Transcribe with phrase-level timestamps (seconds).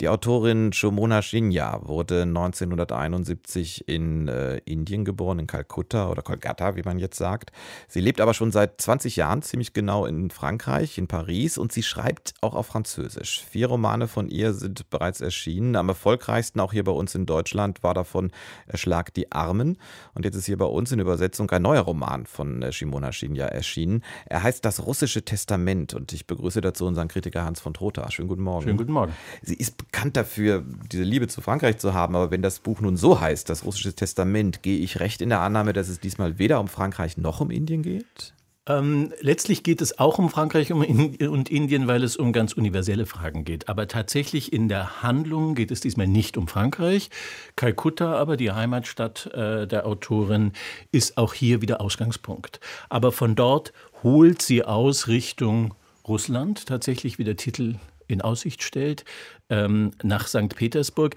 [0.00, 6.82] die Autorin Shomona Shinya wurde 1971 in äh, Indien geboren, in Kalkutta oder Kolkata, wie
[6.82, 7.52] man jetzt sagt.
[7.86, 11.82] Sie lebt aber schon seit 20 Jahren ziemlich genau in Frankreich, in Paris und sie
[11.82, 13.44] schreibt auch auf Französisch.
[13.50, 15.76] Vier Romane von ihr sind bereits erschienen.
[15.76, 18.32] Am erfolgreichsten auch hier bei uns in Deutschland war davon
[18.66, 19.76] Erschlag die Armen.
[20.14, 23.46] Und jetzt ist hier bei uns in Übersetzung ein neuer Roman von äh, Shimona Shinya
[23.46, 24.02] erschienen.
[24.24, 28.10] Er heißt Das russische Testament und ich begrüße dazu unseren Kritiker Hans von Trotha.
[28.10, 28.64] Schönen guten Morgen.
[28.64, 29.12] Schönen guten Morgen.
[29.42, 32.14] Sie ist bekannt dafür, diese Liebe zu Frankreich zu haben.
[32.14, 35.40] Aber wenn das Buch nun so heißt, das russische Testament, gehe ich recht in der
[35.40, 38.34] Annahme, dass es diesmal weder um Frankreich noch um Indien geht?
[38.68, 43.44] Ähm, letztlich geht es auch um Frankreich und Indien, weil es um ganz universelle Fragen
[43.44, 43.68] geht.
[43.68, 47.10] Aber tatsächlich in der Handlung geht es diesmal nicht um Frankreich.
[47.56, 50.52] Kalkutta, aber die Heimatstadt äh, der Autorin,
[50.92, 52.60] ist auch hier wieder Ausgangspunkt.
[52.90, 53.72] Aber von dort
[54.04, 55.74] holt sie aus Richtung
[56.06, 57.76] Russland, tatsächlich wie der Titel
[58.10, 59.04] in Aussicht stellt,
[59.48, 60.54] ähm, nach St.
[60.54, 61.16] Petersburg.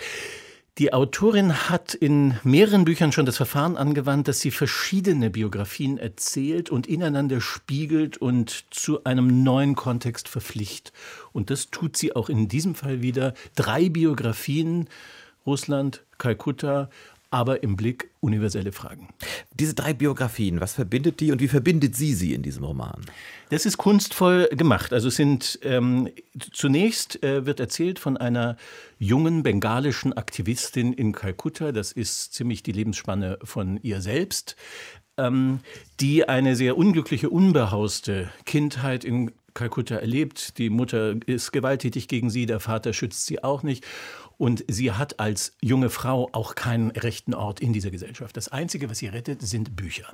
[0.80, 6.72] Die Autorin hat in mehreren Büchern schon das Verfahren angewandt, dass sie verschiedene Biografien erzählt
[6.72, 10.92] und ineinander spiegelt und zu einem neuen Kontext verpflichtet.
[11.32, 13.36] Und das tut sie auch in diesem Fall wieder.
[13.54, 14.90] Drei Biografien,
[15.46, 16.90] Russland, Kalkutta,
[17.34, 19.10] aber im Blick universelle Fragen.
[19.56, 23.02] Diese drei Biografien, was verbindet die und wie verbindet sie sie in diesem Roman?
[23.50, 24.94] Das ist kunstvoll gemacht.
[24.94, 26.10] Also sind ähm,
[26.52, 28.56] zunächst äh, wird erzählt von einer
[29.00, 31.72] jungen bengalischen Aktivistin in Kalkutta.
[31.72, 34.56] Das ist ziemlich die Lebensspanne von ihr selbst,
[35.18, 35.60] ähm,
[36.00, 40.58] die eine sehr unglückliche, unbehauste Kindheit in Kalkutta erlebt.
[40.58, 43.86] Die Mutter ist gewalttätig gegen sie, der Vater schützt sie auch nicht.
[44.38, 48.36] Und sie hat als junge Frau auch keinen rechten Ort in dieser Gesellschaft.
[48.36, 50.14] Das Einzige, was sie rettet, sind Bücher.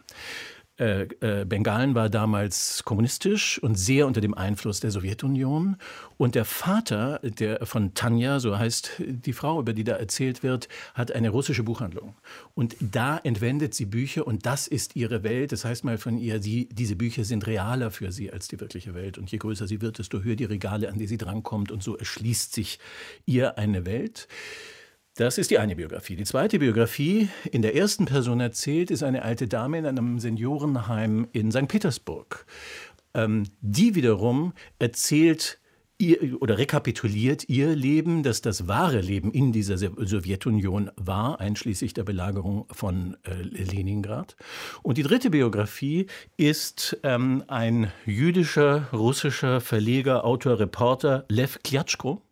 [0.80, 5.76] Äh, äh, Bengalen war damals kommunistisch und sehr unter dem Einfluss der Sowjetunion.
[6.18, 10.70] Und der Vater der, von Tanja, so heißt die Frau, über die da erzählt wird,
[10.94, 12.16] hat eine russische Buchhandlung.
[12.56, 15.52] Und da entwendet sie Bücher und das ist ihre Welt.
[15.52, 18.94] Das heißt mal von ihr, sie, diese Bücher sind realer für sie als die wirkliche
[18.94, 19.18] Welt.
[19.18, 21.72] Und je größer sie wird, desto höher die Regale, an die sie drankommt.
[21.72, 22.80] Und so erschließt sich
[23.26, 24.30] ihr eine Welt.
[25.20, 26.16] Das ist die eine Biografie.
[26.16, 31.28] Die zweite Biografie, in der ersten Person erzählt, ist eine alte Dame in einem Seniorenheim
[31.34, 31.68] in St.
[31.68, 32.46] Petersburg.
[33.14, 35.60] Ähm, die wiederum erzählt
[35.98, 42.06] ihr, oder rekapituliert ihr Leben, dass das wahre Leben in dieser Sowjetunion war, einschließlich der
[42.06, 44.38] Belagerung von äh, Leningrad.
[44.84, 46.08] Und die dritte Biografie
[46.38, 52.24] ist ähm, ein jüdischer, russischer Verleger, Autor, Reporter, Lev Klyatschko, ähm,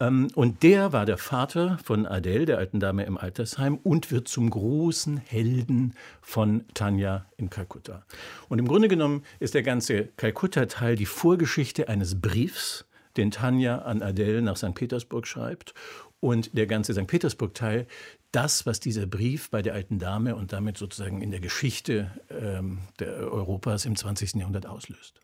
[0.00, 4.48] und der war der Vater von Adele, der alten Dame im Altersheim, und wird zum
[4.48, 8.04] großen Helden von Tanja in Kalkutta.
[8.48, 14.00] Und im Grunde genommen ist der ganze Kalkutta-Teil die Vorgeschichte eines Briefs, den Tanja an
[14.00, 14.74] Adele nach St.
[14.74, 15.74] Petersburg schreibt.
[16.20, 17.06] Und der ganze St.
[17.06, 17.86] Petersburg-Teil
[18.32, 22.80] das, was dieser Brief bei der alten Dame und damit sozusagen in der Geschichte ähm,
[23.00, 24.34] der Europas im 20.
[24.34, 25.18] Jahrhundert auslöst.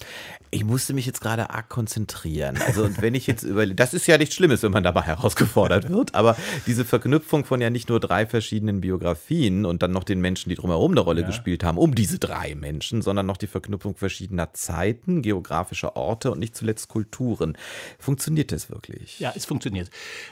[0.50, 2.58] Ich musste mich jetzt gerade arg konzentrieren.
[2.64, 5.90] Also und wenn ich jetzt über, das ist ja nichts Schlimmes, wenn man dabei herausgefordert
[5.90, 6.34] wird, aber
[6.66, 10.54] diese Verknüpfung von ja nicht nur drei verschiedenen Biografien und dann noch den Menschen, die
[10.54, 11.26] drumherum eine Rolle ja.
[11.26, 16.38] gespielt haben, um diese drei Menschen, sondern noch die Verknüpfung verschiedener Zeiten, geografischer Orte und
[16.38, 17.58] nicht zuletzt Kulturen.
[17.98, 19.20] Funktioniert das wirklich?
[19.20, 19.90] Ja, es funktioniert,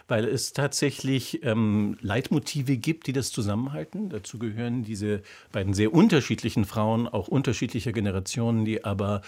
[0.09, 4.09] weil es tatsächlich ähm, Leitmotive Motive gibt, die das zusammenhalten.
[4.09, 9.23] Dazu gehören diese beiden sehr unterschiedlichen Frauen, auch unterschiedlicher Generationen, die aber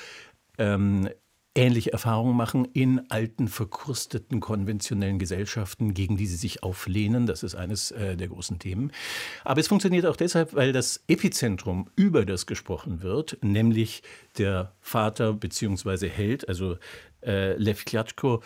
[0.58, 1.08] ähm,
[1.56, 7.26] ähnliche Erfahrungen machen in alten, verkrusteten, konventionellen Gesellschaften, gegen die sie sich auflehnen.
[7.26, 8.90] Das ist eines äh, der großen Themen.
[9.44, 14.02] Aber es funktioniert auch deshalb, weil das Epizentrum, über das gesprochen wird, nämlich
[14.38, 16.08] der Vater bzw.
[16.08, 16.76] Held, also
[17.24, 18.42] äh, Lev Klatschko,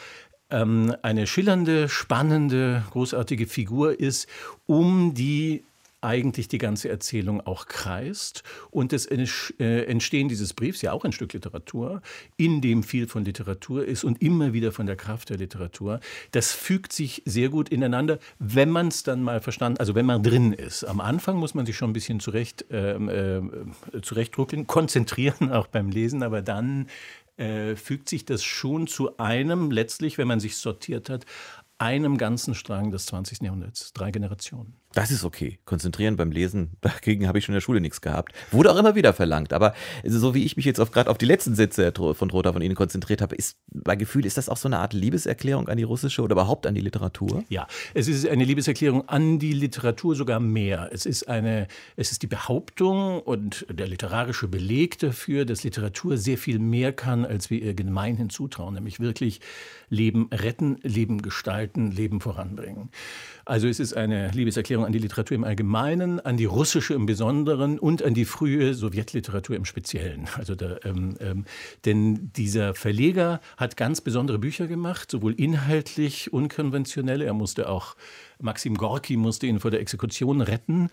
[0.50, 4.28] ähm, eine schillernde, spannende, großartige Figur ist,
[4.66, 5.64] um die
[6.00, 8.42] eigentlich die ganze Erzählung auch kreist.
[8.70, 12.03] Und das äh, Entstehen dieses Briefs, ja auch ein Stück Literatur,
[12.37, 16.00] in dem viel von Literatur ist und immer wieder von der Kraft der Literatur,
[16.31, 20.22] das fügt sich sehr gut ineinander, wenn man es dann mal verstanden, also wenn man
[20.22, 20.84] drin ist.
[20.84, 25.90] Am Anfang muss man sich schon ein bisschen zurecht, ähm, äh, zurechtdruckeln, konzentrieren auch beim
[25.90, 26.87] Lesen, aber dann
[27.38, 31.25] äh, fügt sich das schon zu einem, letztlich, wenn man sich sortiert hat,
[31.79, 33.43] einem ganzen Strang des 20.
[33.43, 34.75] Jahrhunderts, drei Generationen.
[34.94, 35.58] Das ist okay.
[35.67, 38.32] Konzentrieren beim Lesen, dagegen habe ich schon in der Schule nichts gehabt.
[38.50, 39.52] Wurde auch immer wieder verlangt.
[39.52, 39.75] Aber
[40.05, 43.20] so wie ich mich jetzt gerade auf die letzten Sätze von Trotha von Ihnen konzentriert
[43.20, 46.32] habe, ist mein Gefühl, ist das auch so eine Art Liebeserklärung an die russische oder
[46.32, 47.44] überhaupt an die Literatur?
[47.49, 50.88] Ja, es ist eine Liebeserklärung an die Literatur sogar mehr.
[50.93, 56.38] Es ist eine, es ist die Behauptung und der literarische Beleg dafür, dass Literatur sehr
[56.38, 59.41] viel mehr kann, als wir ihr gemeinhin zutrauen, nämlich wirklich
[59.91, 62.91] Leben retten, Leben gestalten, Leben voranbringen.
[63.44, 67.78] Also es ist eine Liebeserklärung an die Literatur im Allgemeinen, an die russische im Besonderen
[67.78, 70.28] und an die frühe Sowjetliteratur im Speziellen.
[70.36, 71.44] Also da, ähm, ähm,
[71.84, 77.96] denn dieser Verleger hat ganz besondere Bücher gemacht, sowohl inhaltlich unkonventionelle, er musste auch
[78.40, 80.90] Maxim Gorki musste ihn vor der Exekution retten,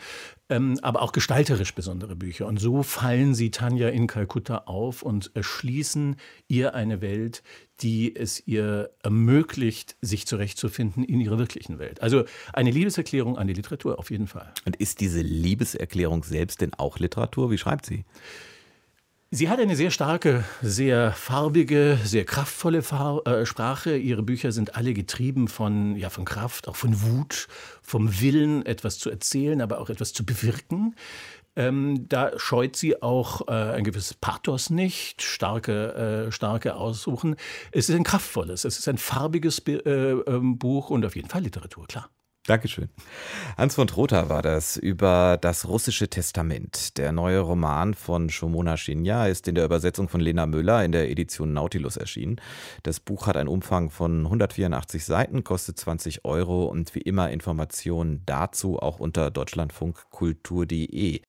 [0.49, 2.47] ähm, aber auch gestalterisch besondere Bücher.
[2.47, 6.15] Und so fallen sie Tanja in Kalkutta auf und erschließen
[6.47, 7.43] ihr eine Welt,
[7.81, 12.01] die es ihr ermöglicht, sich zurechtzufinden in ihrer wirklichen Welt.
[12.01, 14.53] Also eine Liebeserklärung an die Literatur auf jeden Fall.
[14.65, 17.51] Und ist diese Liebeserklärung selbst denn auch Literatur?
[17.51, 18.05] Wie schreibt sie?
[19.31, 23.97] Sie hat eine sehr starke, sehr farbige, sehr kraftvolle Far äh, Sprache.
[23.97, 27.47] Ihre Bücher sind alle getrieben von, ja, von Kraft, auch von Wut,
[27.81, 30.95] vom Willen, etwas zu erzählen, aber auch etwas zu bewirken.
[31.57, 37.35] Ähm, da scheut sie auch äh, ein gewisses Pathos nicht, starke, äh, starke Aussuchen.
[37.71, 41.43] Es ist ein kraftvolles, es ist ein farbiges äh, ähm, Buch und auf jeden Fall
[41.43, 42.09] Literatur, klar.
[42.47, 42.89] Dankeschön.
[43.57, 46.95] Hans von Trotha war das über das russische Testament.
[46.97, 51.09] Der neue Roman von Shomona Shinya ist in der Übersetzung von Lena Müller in der
[51.09, 52.39] Edition Nautilus erschienen.
[52.83, 58.21] Das Buch hat einen Umfang von 184 Seiten, kostet 20 Euro und wie immer Informationen
[58.27, 61.21] dazu auch unter deutschlandfunkkultur.de.